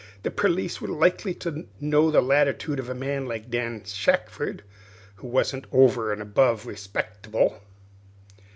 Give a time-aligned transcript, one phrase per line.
[0.23, 4.63] The perlice was likely to know the latitude of a man like Dan Shackford,
[5.17, 7.59] who wasn't over an' above respecktible.